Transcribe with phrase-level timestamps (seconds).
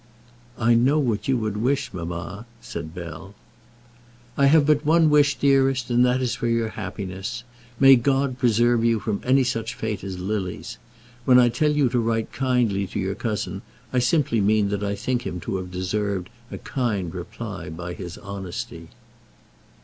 [0.57, 3.35] "I know what you would wish, mamma," said Bell.
[4.35, 7.43] "I have but one wish, dearest, and that is for your happiness.
[7.79, 10.79] May God preserve you from any such fate as Lily's.
[11.25, 13.61] When I tell you to write kindly to your cousin,
[13.93, 18.17] I simply mean that I think him to have deserved a kind reply by his
[18.17, 18.87] honesty."